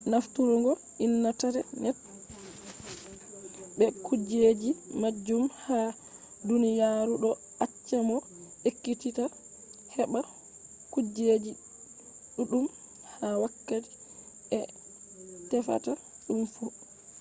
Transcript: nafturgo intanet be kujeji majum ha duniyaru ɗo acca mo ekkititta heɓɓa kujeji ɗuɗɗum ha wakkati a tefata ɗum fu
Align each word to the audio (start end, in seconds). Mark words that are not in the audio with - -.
nafturgo 0.09 0.71
intanet 1.05 1.97
be 3.77 3.85
kujeji 4.05 4.69
majum 5.01 5.43
ha 5.65 5.79
duniyaru 6.47 7.13
ɗo 7.23 7.31
acca 7.65 7.97
mo 8.09 8.17
ekkititta 8.67 9.25
heɓɓa 9.95 10.19
kujeji 10.93 11.51
ɗuɗɗum 12.35 12.65
ha 13.17 13.27
wakkati 13.41 13.89
a 14.57 14.59
tefata 15.49 15.91
ɗum 16.27 16.41
fu 16.53 16.63